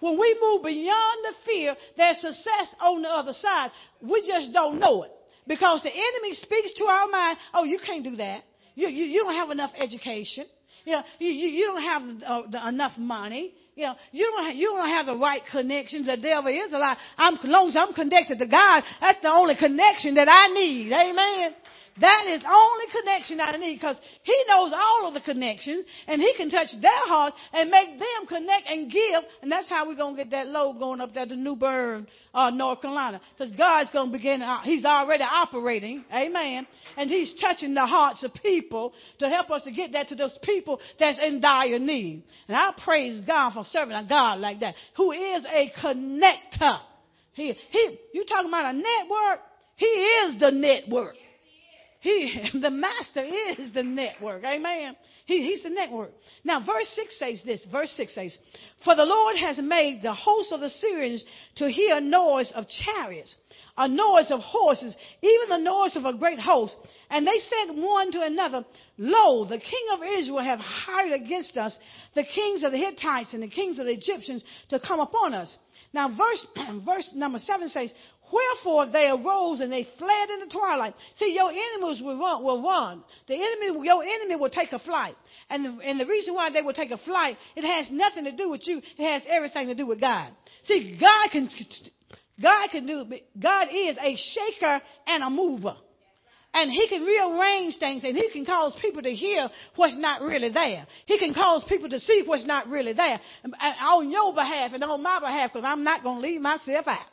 [0.00, 3.70] When we move beyond the fear, there's success on the other side.
[4.02, 5.12] We just don't know it.
[5.46, 8.42] Because the enemy speaks to our mind, oh, you can't do that.
[8.74, 10.44] You, you, you don't have enough education.
[10.84, 13.54] You, know, you, you don't have uh, the, enough money.
[13.76, 16.06] You know, you don't, have, you don't have the right connections.
[16.06, 16.96] The devil is a lie.
[17.18, 20.90] I'm, as long as I'm connected to God, that's the only connection that I need.
[20.90, 21.54] Amen.
[22.00, 26.34] That is only connection I need because He knows all of the connections and He
[26.36, 29.22] can touch their hearts and make them connect and give.
[29.42, 32.06] And that's how we're going to get that load going up there to New Bern,
[32.34, 33.20] uh, North Carolina.
[33.36, 36.04] Because God's going to begin, uh, He's already operating.
[36.12, 36.66] Amen.
[36.98, 40.38] And He's touching the hearts of people to help us to get that to those
[40.42, 42.24] people that's in dire need.
[42.48, 46.80] And I praise God for serving a God like that who is a connector.
[47.32, 49.40] He, he, you talking about a network?
[49.76, 51.16] He is the network.
[52.06, 54.44] He, the master is the network.
[54.44, 54.94] Amen.
[55.24, 56.12] He, he's the network.
[56.44, 57.66] Now, verse 6 says this.
[57.72, 58.38] Verse 6 says,
[58.84, 61.24] For the Lord has made the host of the Syrians
[61.56, 63.34] to hear a noise of chariots,
[63.76, 66.76] a noise of horses, even the noise of a great host.
[67.10, 68.64] And they said one to another,
[68.98, 71.76] Lo, the king of Israel have hired against us
[72.14, 75.56] the kings of the Hittites and the kings of the Egyptians to come upon us.
[75.92, 76.46] Now, verse,
[76.84, 77.90] verse number 7 says,
[78.32, 80.94] Wherefore they arose and they fled in the twilight.
[81.16, 82.42] See, your enemies will run.
[82.42, 83.04] Will run.
[83.28, 85.16] The enemy, your enemy will take a flight.
[85.48, 88.32] And the, and the reason why they will take a flight, it has nothing to
[88.32, 88.78] do with you.
[88.98, 90.32] It has everything to do with God.
[90.64, 91.48] See, God can,
[92.42, 93.04] God can do,
[93.40, 95.76] God is a shaker and a mover.
[96.52, 100.50] And he can rearrange things and he can cause people to hear what's not really
[100.50, 100.86] there.
[101.04, 103.20] He can cause people to see what's not really there
[103.62, 107.06] on your behalf and on my behalf because I'm not going to leave myself out.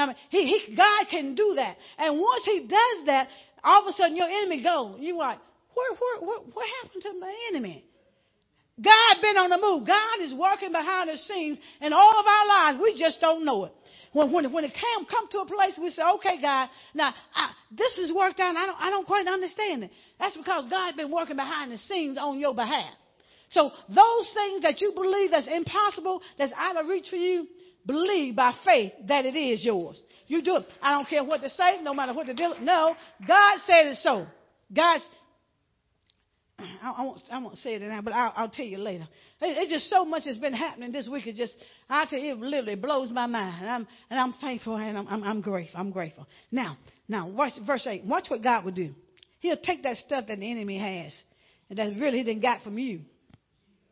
[0.00, 1.76] I mean, he, he, God can do that.
[1.98, 3.28] And once he does that,
[3.64, 4.96] all of a sudden your enemy goes.
[5.00, 5.38] You're like,
[5.74, 7.84] where, where, where, what happened to my enemy?
[8.76, 9.86] God been on the move.
[9.86, 12.78] God is working behind the scenes in all of our lives.
[12.80, 13.72] We just don't know it.
[14.12, 17.50] When, when, when it come, come to a place, we say, okay, God, now I,
[17.76, 18.56] this is worked out.
[18.56, 19.90] I don't, I don't quite understand it.
[20.18, 22.94] That's because God been working behind the scenes on your behalf.
[23.50, 27.46] So those things that you believe that's impossible, that's out of reach for you,
[27.88, 30.00] believe by faith that it is yours.
[30.28, 30.66] You do it.
[30.80, 32.54] I don't care what to say, no matter what to do.
[32.60, 32.94] No,
[33.26, 34.26] God said it so.
[34.72, 35.04] God's.
[36.58, 39.08] I, I, won't, I won't say it now, but I'll, I'll tell you later.
[39.40, 41.26] It, it's just so much has been happening this week.
[41.26, 41.56] It just,
[41.88, 43.62] I tell you, it literally blows my mind.
[43.62, 45.80] And I'm, and I'm thankful and I'm, I'm, I'm grateful.
[45.80, 46.26] I'm grateful.
[46.52, 46.76] Now,
[47.08, 48.04] now, watch verse 8.
[48.04, 48.94] Watch what God will do.
[49.40, 51.16] He'll take that stuff that the enemy has
[51.70, 53.00] and that really he didn't got from you.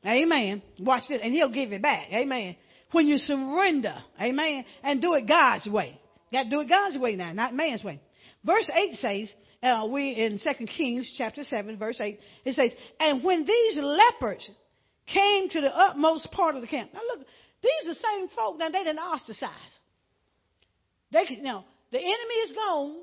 [0.05, 0.63] Amen.
[0.79, 1.21] Watch this.
[1.23, 2.09] And he'll give it back.
[2.13, 2.57] Amen
[2.92, 5.99] when you surrender, amen, and do it God's way.
[6.33, 8.01] Got to do it God's way now, not man's way.
[8.44, 13.25] Verse 8 says, uh, we in 2 Kings chapter 7, verse 8, it says, And
[13.25, 14.49] when these lepers
[15.07, 16.90] came to the utmost part of the camp.
[16.92, 17.27] Now look,
[17.62, 19.51] these are the same folk, now they didn't ostracize.
[21.12, 22.96] They you know, the enemy is gone.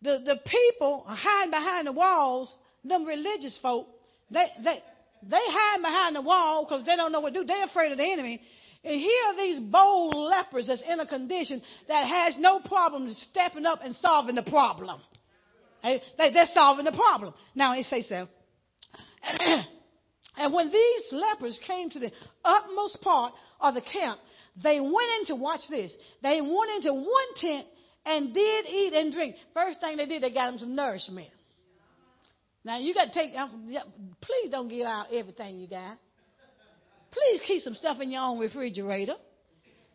[0.00, 2.52] The, the people are hiding behind the walls.
[2.84, 3.86] Them religious folk,
[4.30, 4.82] they, they,
[5.22, 7.46] they hide behind the wall because they don't know what to do.
[7.46, 8.40] They're afraid of the enemy.
[8.84, 13.64] And here are these bold lepers that's in a condition that has no problem stepping
[13.64, 15.00] up and solving the problem.
[15.82, 17.34] They're solving the problem.
[17.54, 18.28] Now it says so.
[20.36, 22.10] and when these lepers came to the
[22.44, 24.18] utmost part of the camp,
[24.62, 27.66] they went into, watch this, they went into one tent
[28.04, 29.36] and did eat and drink.
[29.54, 31.28] First thing they did, they got them some nourishment.
[32.64, 33.72] Now you got to take, um,
[34.20, 35.98] please don't give out everything you got.
[37.12, 39.14] Please keep some stuff in your own refrigerator.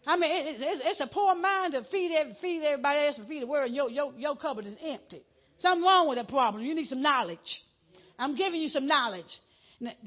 [0.06, 3.27] I mean, it's, it's, it's a poor mind to feed, every, feed everybody else and
[3.27, 5.21] feed the world, your, your, your cupboard is empty.
[5.58, 6.63] Something wrong with that problem.
[6.63, 7.39] You need some knowledge.
[8.17, 9.25] I'm giving you some knowledge.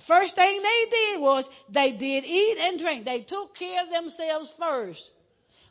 [0.09, 3.05] First thing they did was they did eat and drink.
[3.05, 5.03] They took care of themselves first.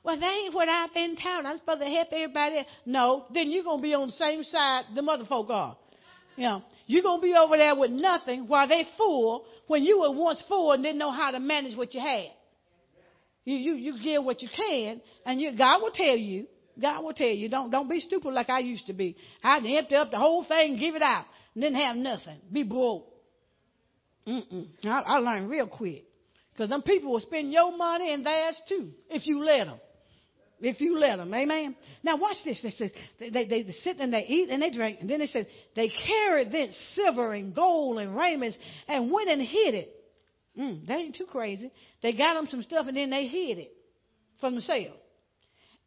[0.04, 1.46] Well, that ain't what I've been taught.
[1.46, 2.60] I'm supposed to help everybody.
[2.60, 2.68] Else.
[2.86, 5.76] No, then you're going to be on the same side the mother folk are.
[6.38, 10.00] You know, you're going to be over there with nothing while they full when you
[10.00, 12.32] were once full and didn't know how to manage what you had.
[13.46, 16.48] You, you, you give what you can, and you, God will tell you.
[16.82, 19.16] God will tell you, don't, don't be stupid like I used to be.
[19.44, 22.40] I'd empty up the whole thing, give it out, and didn't have nothing.
[22.52, 23.06] Be broke.
[24.28, 24.68] Mm-mm.
[24.84, 26.06] I, I learned real quick.
[26.52, 29.80] Because them people will spend your money and theirs too, if you let them.
[30.62, 31.76] If you let them, amen.
[32.04, 32.62] Now watch this.
[32.62, 35.28] They says they, they, they sit and they eat and they drink, and then they
[35.28, 39.96] said they carried then silver and gold and raiments and went and hid it.
[40.58, 41.72] Mm, that ain't too crazy.
[42.02, 43.72] They got them some stuff and then they hid it
[44.42, 44.96] from the sale.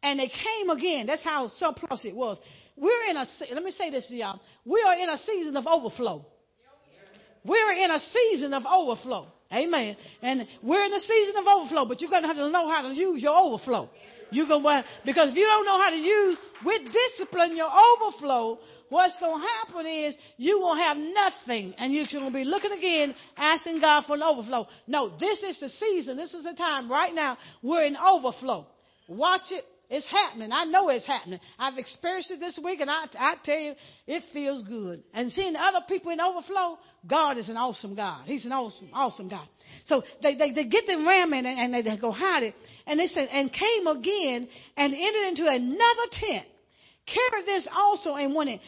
[0.01, 1.05] And they came again.
[1.05, 2.37] That's how surplus it was.
[2.75, 3.27] We're in a.
[3.53, 4.39] Let me say this to y'all.
[4.65, 6.25] We are in a season of overflow.
[7.45, 9.27] We're in a season of overflow.
[9.51, 9.95] Amen.
[10.21, 12.81] And we're in a season of overflow, but you're going to have to know how
[12.81, 13.89] to use your overflow.
[14.33, 14.59] You go
[15.05, 19.47] because if you don't know how to use with discipline your overflow, what's going to
[19.47, 24.05] happen is you will have nothing and you're going to be looking again, asking God
[24.05, 24.67] for an overflow.
[24.87, 26.17] No, this is the season.
[26.17, 27.37] This is the time right now.
[27.61, 28.67] We're in overflow.
[29.07, 29.65] Watch it.
[29.89, 30.51] It's happening.
[30.51, 31.39] I know it's happening.
[31.59, 33.73] I've experienced it this week, and I, I tell you,
[34.07, 35.03] it feels good.
[35.13, 38.23] And seeing other people in overflow, God is an awesome God.
[38.25, 39.47] He's an awesome, awesome God.
[39.85, 42.55] So they, they, they get the ram in and, and they go hide it.
[42.85, 46.45] And they said, and came again and entered into another tent.
[47.05, 48.59] Carried this also and went in.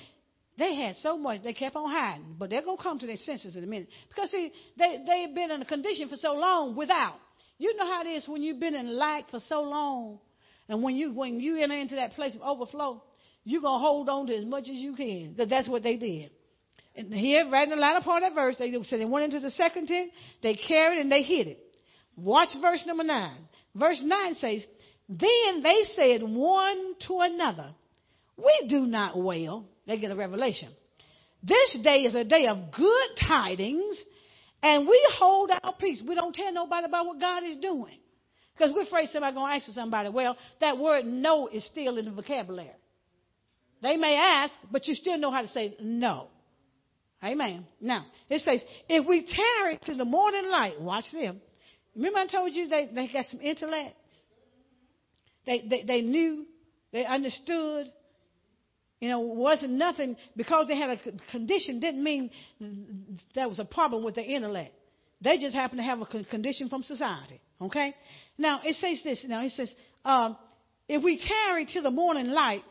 [0.58, 2.36] They had so much, they kept on hiding.
[2.40, 3.90] But they're going to come to their senses in a minute.
[4.08, 7.16] Because, see, they, they've been in a condition for so long without.
[7.58, 10.20] You know how it is when you've been in lack for so long
[10.68, 13.04] and when you when you enter into that place of overflow,
[13.44, 15.34] you're gonna hold on to as much as you can.
[15.34, 16.32] Because that's what they did.
[16.96, 19.40] And here, right in the latter part of that verse, they said they went into
[19.40, 21.60] the second tent, they carried and they hid it.
[22.16, 23.38] Watch verse number nine.
[23.76, 24.66] Verse nine says,
[25.10, 27.72] Then they said one to another,
[28.38, 29.66] We do not wail.
[29.86, 30.70] They get a revelation.
[31.44, 34.02] This day is a day of good tidings,
[34.64, 36.02] and we hold our peace.
[36.08, 38.00] We don't tell nobody about what God is doing.
[38.58, 40.10] Because we're afraid somebody's going to ask somebody.
[40.10, 42.72] Well, that word no is still in the vocabulary.
[43.82, 46.30] They may ask, but you still know how to say no.
[47.24, 47.66] Amen.
[47.82, 51.42] Now, it says, if we tarry to the morning light, watch them.
[51.96, 53.96] Remember I told you they, they got some intellect?
[55.46, 56.46] They, they, they knew,
[56.92, 57.92] they understood.
[59.00, 61.00] You know, it wasn't nothing, because they had a
[61.32, 62.32] condition didn't mean
[63.36, 64.74] that was a problem with their intellect.
[65.22, 67.40] They just happened to have a condition from society.
[67.62, 67.94] Okay?
[68.38, 69.26] Now, it says this.
[69.28, 70.38] Now, it says, um,
[70.88, 72.64] if we tarry till the morning light,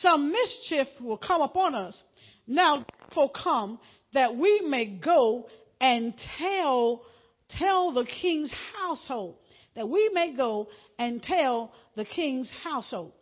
[0.00, 2.00] some mischief will come upon us.
[2.46, 3.78] Now, for come
[4.12, 5.46] that we may go
[5.80, 7.02] and tell,
[7.50, 9.36] tell the king's household.
[9.74, 13.12] That we may go and tell the king's household.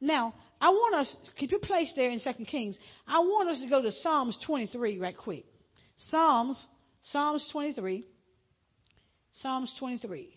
[0.00, 2.78] Now, I want us, keep your place there in Second Kings.
[3.06, 5.44] I want us to go to Psalms 23 right quick.
[5.96, 6.62] Psalms,
[7.02, 8.04] Psalms 23.
[9.32, 10.36] Psalms 23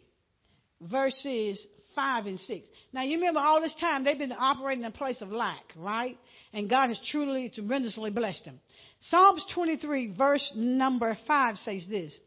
[0.82, 2.68] verses 5 and 6.
[2.94, 6.18] Now, you remember all this time they've been operating in a place of lack, right?
[6.54, 8.60] And God has truly, tremendously blessed them.
[9.00, 12.18] Psalms 23, verse number 5 says this.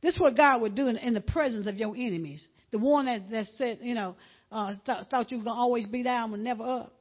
[0.00, 2.46] This is what God would do in, in the presence of your enemies.
[2.70, 4.16] The one that, that said, you know,
[4.52, 6.94] uh, th- thought you were going to always be down but never up.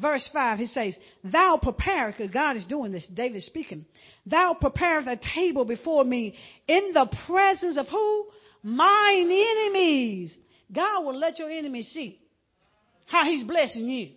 [0.00, 3.84] Verse 5, he says, Thou prepare, because God is doing this, David speaking.
[4.24, 6.34] Thou prepare a table before me
[6.66, 8.26] in the presence of who?
[8.62, 10.36] mine enemies.
[10.72, 12.18] God will let your enemies see
[13.06, 14.10] how he's blessing you.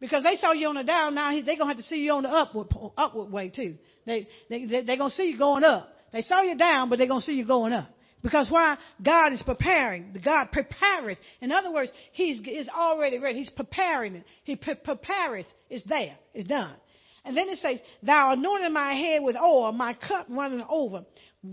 [0.00, 2.12] Because they saw you on the down, now they're going to have to see you
[2.12, 3.76] on the upward, upward way too.
[4.04, 5.88] They, they, they're going to see you going up.
[6.14, 7.90] They saw you down, but they're going to see you going up.
[8.22, 8.78] Because why?
[9.04, 10.16] God is preparing.
[10.24, 11.18] God prepareth.
[11.40, 13.40] In other words, He's is already ready.
[13.40, 14.24] He's preparing it.
[14.44, 15.46] He pre- prepareth.
[15.68, 16.16] It's there.
[16.32, 16.76] It's done.
[17.24, 21.04] And then it says, Thou anointed my head with oil, my cup running over.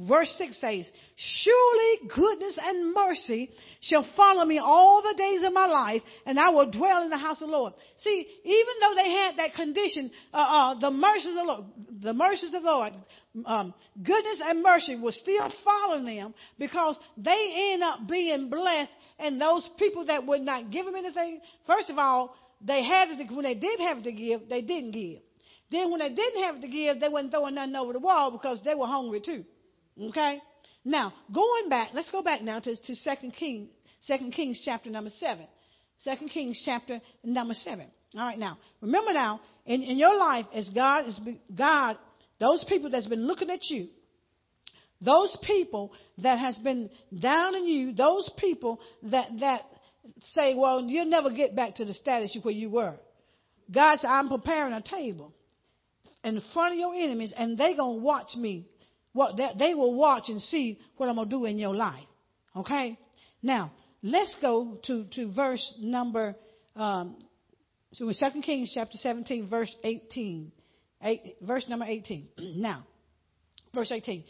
[0.07, 5.65] Verse 6 says, Surely goodness and mercy shall follow me all the days of my
[5.65, 7.73] life, and I will dwell in the house of the Lord.
[7.97, 11.65] See, even though they had that condition, uh, uh, the mercies of the Lord,
[12.01, 12.93] the mercies of the Lord,
[13.45, 19.41] um, goodness and mercy will still follow them because they end up being blessed, and
[19.41, 23.43] those people that would not give them anything, first of all, they had it, when
[23.43, 25.21] they did have to give, they didn't give.
[25.71, 28.60] Then when they didn't have to give, they wasn't throwing nothing over the wall because
[28.65, 29.45] they were hungry too.
[30.10, 30.39] Okay?
[30.84, 33.69] Now, going back, let's go back now to, to 2 King,
[34.07, 35.47] 2 Kings chapter number 7.
[36.03, 37.86] 2 Kings chapter number 7.
[38.15, 41.19] All right, now, remember now, in, in your life, as God is,
[41.55, 41.97] God,
[42.39, 43.88] those people that's been looking at you,
[44.99, 49.62] those people that has been down in you, those people that, that
[50.34, 52.95] say, well, you'll never get back to the status where you were.
[53.73, 55.34] God said, I'm preparing a table
[56.23, 58.67] in front of your enemies, and they're going to watch me
[59.13, 62.05] what they will watch and see what I'm to do in your life.
[62.55, 62.97] Okay?
[63.41, 66.36] Now, let's go to, to verse number,
[66.75, 67.17] um,
[67.93, 70.51] so in 2 Kings chapter 17, verse 18.
[71.03, 72.27] Eight, verse number 18.
[72.57, 72.86] now,
[73.73, 74.23] verse 18.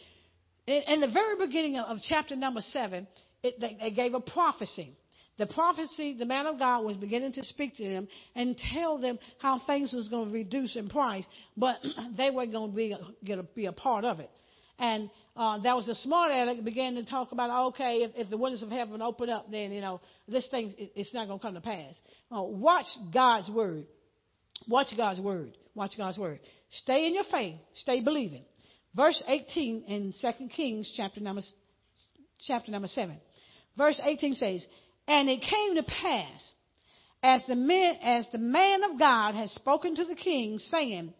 [0.66, 3.06] In, in, the very beginning of, of chapter number 7,
[3.42, 4.96] it, they, they gave a prophecy.
[5.38, 9.18] The prophecy, the man of God was beginning to speak to them and tell them
[9.38, 11.24] how things was going to reduce in price,
[11.56, 11.76] but
[12.16, 14.30] they weren't going to be, get a, be a part of it.
[14.78, 18.36] And uh, that was a smart aleck began to talk about, okay, if, if the
[18.36, 21.42] windows of heaven open up, then, you know, this thing, it, it's not going to
[21.42, 21.94] come to pass.
[22.34, 23.86] Uh, watch God's word.
[24.68, 25.56] Watch God's word.
[25.74, 26.40] Watch God's word.
[26.82, 27.56] Stay in your faith.
[27.74, 28.44] Stay believing.
[28.94, 31.42] Verse 18 in 2 Kings chapter number,
[32.40, 33.16] chapter number 7.
[33.76, 34.66] Verse 18 says,
[35.08, 36.52] And it came to pass,
[37.22, 41.12] as the, men, as the man of God has spoken to the king, saying,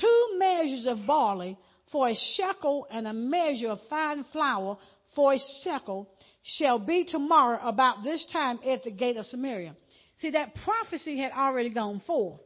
[0.00, 1.56] Two measures of barley
[1.92, 4.78] for a shekel and a measure of fine flour
[5.14, 6.08] for a shekel
[6.42, 9.74] shall be tomorrow about this time at the gate of Samaria.
[10.18, 12.40] See, that prophecy had already gone forth.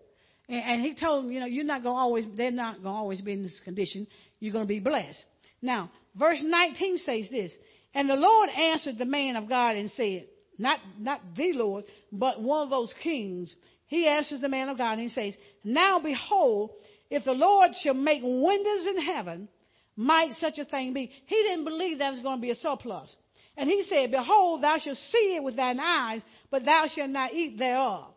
[0.49, 2.95] And, and he told him, you know, you're not going to always, they're not going
[2.95, 4.07] to always be in this condition.
[4.39, 5.25] You're going to be blessed.
[5.63, 7.53] Now, verse 19 says this.
[7.95, 10.27] And the Lord answered the man of God and said,
[10.61, 13.55] not, not the Lord, but one of those kings.
[13.87, 15.35] He answers the man of God and he says,
[15.65, 16.71] Now behold,
[17.11, 19.49] if the Lord shall make windows in heaven,
[19.97, 21.11] might such a thing be?
[21.27, 23.15] He didn't believe there was going to be a surplus.
[23.57, 27.33] And he said, Behold, thou shalt see it with thine eyes, but thou shalt not
[27.33, 28.13] eat thereof.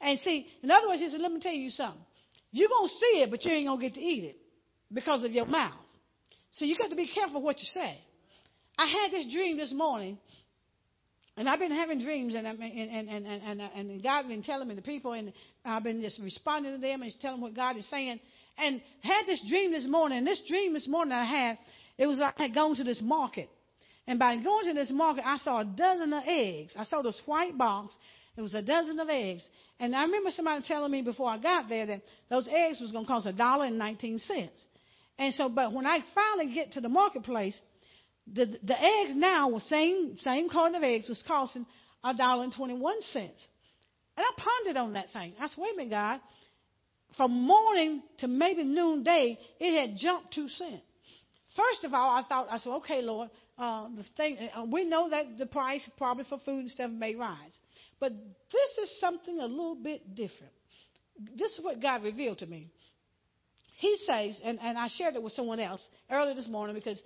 [0.00, 2.02] And see, in other words, he said, Let me tell you something.
[2.52, 4.36] You're going to see it, but you ain't going to get to eat it
[4.92, 5.74] because of your mouth.
[6.52, 8.00] So you got to be careful what you say.
[8.78, 10.18] I had this dream this morning,
[11.36, 14.74] and I've been having dreams, and and and and and, and God been telling me
[14.74, 15.32] the people, and
[15.64, 18.20] I've been just responding to them and telling them what God is saying.
[18.58, 20.24] And had this dream this morning.
[20.24, 21.58] This dream this morning I had,
[21.98, 23.50] it was like I had gone to this market,
[24.06, 26.72] and by going to this market, I saw a dozen of eggs.
[26.76, 27.94] I saw this white box.
[28.36, 29.46] It was a dozen of eggs,
[29.80, 33.04] and I remember somebody telling me before I got there that those eggs was going
[33.04, 34.64] to cost a dollar and nineteen cents.
[35.18, 37.58] And so, but when I finally get to the marketplace,
[38.32, 41.66] the, the eggs now was same same carton of eggs was costing
[42.02, 43.46] a dollar and twenty one cents.
[44.16, 45.34] And I pondered on that thing.
[45.38, 46.20] I said, wait a minute, God.
[47.16, 50.82] From morning to maybe noonday, it had jumped two cents.
[51.54, 55.08] First of all, I thought, I said, okay, Lord, uh, the thing, uh, we know
[55.10, 57.58] that the price probably for food and stuff may rise.
[58.00, 60.52] But this is something a little bit different.
[61.38, 62.68] This is what God revealed to me.
[63.78, 67.02] He says, and, and I shared it with someone else earlier this morning because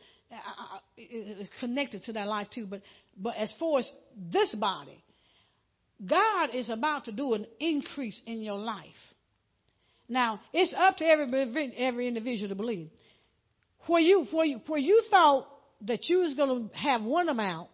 [1.08, 2.66] it's connected to that life too.
[2.66, 2.82] But,
[3.16, 3.90] but as far as
[4.32, 5.02] this body,
[6.04, 8.86] God is about to do an increase in your life.
[10.08, 12.90] Now, it's up to every, every individual to believe.
[13.86, 15.46] Where you, where you, where you thought
[15.82, 17.68] that you was going to have one amount,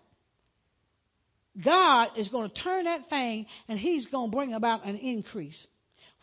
[1.64, 5.66] God is going to turn that thing and He's going to bring about an increase.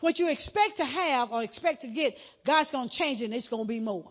[0.00, 2.14] What you expect to have or expect to get,
[2.46, 4.10] God's going to change it and it's going to be more.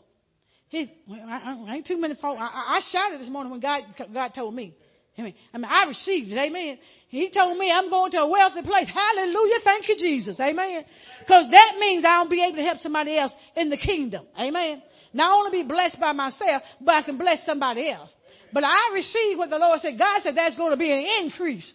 [0.74, 2.16] He, I, I ain't too many.
[2.24, 4.74] I, I shouted this morning when God, God told me.
[5.16, 6.38] I mean, I mean, I received it.
[6.40, 6.80] Amen.
[7.10, 8.88] He told me I'm going to a wealthy place.
[8.92, 9.60] Hallelujah.
[9.64, 10.40] Thank you, Jesus.
[10.40, 10.84] Amen.
[11.20, 14.26] Because that means I'll be able to help somebody else in the kingdom.
[14.36, 14.82] Amen.
[15.14, 18.12] Not only be blessed by myself, but I can bless somebody else.
[18.52, 20.00] But I received what the Lord said.
[20.00, 21.72] God said that's going to be an increase.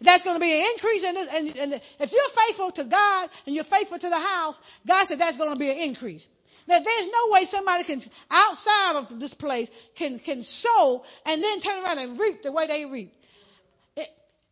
[0.00, 1.28] That's going to be an increase in this.
[1.32, 5.18] And, and if you're faithful to God and you're faithful to the house, God said
[5.18, 6.24] that's going to be an increase.
[6.68, 11.60] Now, there's no way somebody can, outside of this place, can, can sow and then
[11.60, 13.12] turn around and reap the way they reap.
[13.96, 14.08] It,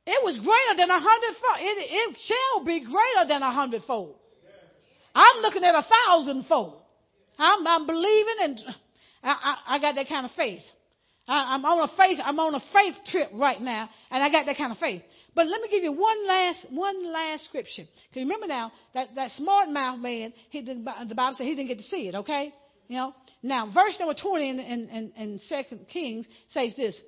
[0.06, 1.56] it was greater than a hundredfold.
[1.58, 4.14] It, it shall be greater than a hundredfold.
[5.14, 6.80] I'm looking at a thousandfold.
[7.38, 8.60] I'm, I'm believing and
[9.22, 10.62] I, I, I got that kind of faith.
[11.26, 14.46] I, I'm on a faith, I'm on a faith trip right now and I got
[14.46, 15.02] that kind of faith.
[15.35, 17.85] But let me give you one last, one last scripture.
[18.09, 21.68] Because remember now, that, that smart mouth man, he didn't, the Bible said he didn't
[21.68, 22.53] get to see it, okay?
[22.89, 23.14] You know?
[23.43, 26.99] Now, verse number 20 in, in, in, in 2 Kings says this,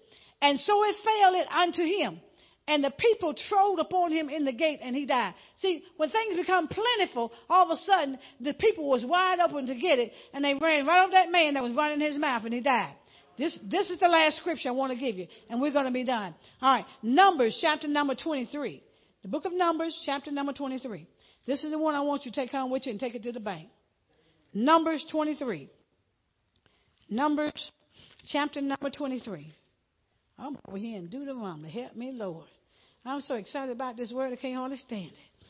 [0.43, 2.21] And so it fell it unto him.
[2.69, 5.35] And the people trode upon him in the gate, and he died.
[5.59, 9.75] See, when things become plentiful, all of a sudden the people was wide open to
[9.77, 12.53] get it, and they ran right over that man that was running his mouth, and
[12.53, 12.95] he died.
[13.39, 15.91] This, this is the last scripture I want to give you, and we're going to
[15.91, 16.35] be done.
[16.63, 18.83] All right, Numbers chapter number 23.
[19.23, 21.07] The book of Numbers, chapter number 23.
[21.47, 23.23] This is the one I want you to take home with you and take it
[23.25, 23.69] to the bank.
[24.55, 25.69] Numbers 23.
[27.11, 27.71] Numbers
[28.29, 29.53] chapter number 23.
[30.39, 31.71] I'm over here in Deuteronomy.
[31.71, 32.47] Help me, Lord.
[33.05, 35.47] I'm so excited about this word I can't understand it.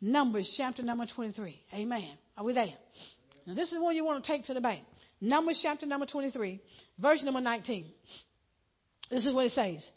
[0.00, 1.60] Numbers chapter number 23.
[1.74, 2.10] Amen.
[2.36, 2.74] Are we there?
[3.46, 4.82] Now, this is the one you want to take to the bank.
[5.20, 6.60] Numbers chapter number 23,
[7.00, 7.86] verse number 19.
[9.10, 9.88] This is what it says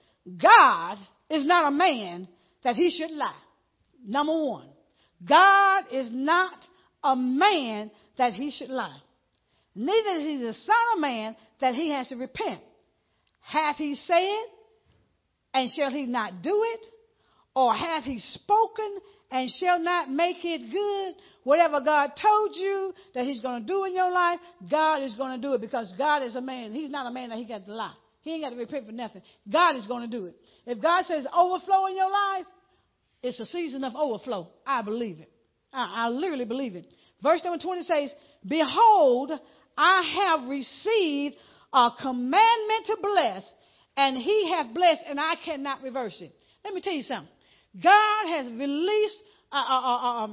[0.41, 0.97] God
[1.29, 2.27] is not a man
[2.63, 3.35] that he should lie.
[4.05, 4.67] Number one,
[5.27, 6.57] God is not
[7.03, 8.97] a man that he should lie.
[9.75, 12.61] Neither is he the son of man that he has to repent.
[13.41, 14.43] Hath he said,
[15.53, 16.85] and shall he not do it?
[17.55, 18.97] Or hath he spoken,
[19.33, 21.15] and shall not make it good?
[21.43, 24.39] Whatever God told you that He's going to do in your life,
[24.69, 26.71] God is going to do it because God is a man.
[26.73, 27.93] He's not a man that He got to lie.
[28.21, 29.21] He ain't got to repent for nothing.
[29.51, 30.35] God is going to do it.
[30.65, 32.45] If God says overflow in your life,
[33.21, 34.49] it's a season of overflow.
[34.65, 35.31] I believe it.
[35.73, 36.85] I, I literally believe it.
[37.21, 38.13] Verse number 20 says,
[38.47, 39.31] Behold,
[39.77, 41.35] I have received
[41.73, 43.49] a commandment to bless,
[43.97, 46.33] and he hath blessed, and I cannot reverse it.
[46.63, 47.32] Let me tell you something.
[47.81, 49.17] God has released
[49.51, 50.29] a,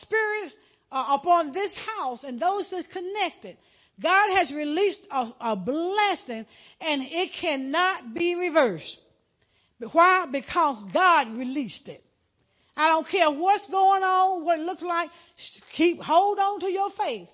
[0.00, 0.52] spirit
[0.90, 3.56] upon this house and those that connected.
[4.02, 6.44] God has released a blessing
[6.80, 8.98] and it cannot be reversed.
[9.92, 10.26] Why?
[10.30, 12.02] Because God released it.
[12.76, 15.08] I don't care what's going on, what it looks like.
[15.76, 17.28] Keep hold on to your faith.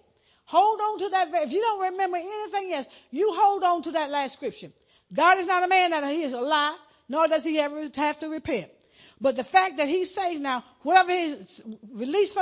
[0.45, 1.29] Hold on to that.
[1.33, 4.69] If you don't remember anything else, you hold on to that last scripture.
[5.13, 6.77] God is not a man that he is a lie
[7.09, 8.71] nor does he ever have to repent.
[9.21, 11.61] But the fact that he's saved now, whatever he's
[11.93, 12.41] released from